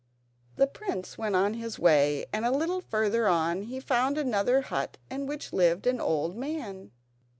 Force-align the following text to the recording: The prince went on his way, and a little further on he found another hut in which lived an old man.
The 0.55 0.65
prince 0.65 1.15
went 1.15 1.35
on 1.35 1.53
his 1.53 1.77
way, 1.77 2.25
and 2.33 2.43
a 2.43 2.49
little 2.49 2.81
further 2.81 3.27
on 3.27 3.61
he 3.61 3.79
found 3.79 4.17
another 4.17 4.61
hut 4.61 4.97
in 5.11 5.27
which 5.27 5.53
lived 5.53 5.85
an 5.85 6.01
old 6.01 6.35
man. 6.35 6.89